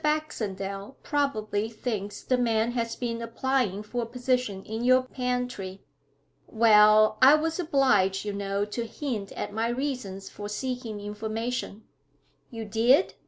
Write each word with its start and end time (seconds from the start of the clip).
Baxendale 0.03 0.95
probably 1.03 1.69
thinks 1.69 2.23
the 2.23 2.35
man 2.35 2.71
has 2.71 2.95
been 2.95 3.21
applying 3.21 3.83
for 3.83 4.01
a 4.01 4.05
position 4.07 4.63
in 4.63 4.83
your 4.83 5.03
pantry.' 5.03 5.83
'Well, 6.47 7.19
I 7.21 7.35
was 7.35 7.59
obliged, 7.59 8.25
you 8.25 8.33
know, 8.33 8.65
to 8.65 8.87
hint 8.87 9.31
at 9.33 9.53
my 9.53 9.67
reasons 9.67 10.27
for 10.27 10.49
seeking 10.49 10.99
information.' 10.99 11.83
'You 12.49 12.65
did? 12.65 13.13